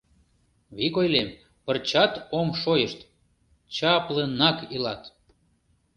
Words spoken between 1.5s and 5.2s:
пырчат ом шойышт— чаплынак илат.